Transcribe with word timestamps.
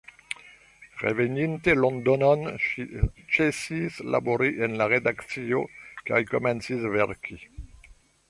Reveninte 1.01 1.73
Londonon, 1.81 2.47
ŝi 2.69 2.85
ĉesis 3.35 3.99
labori 4.15 4.49
en 4.67 4.77
la 4.81 4.89
redakcio 4.95 5.63
kaj 6.09 6.23
komencis 6.33 6.89
verki. 6.97 7.39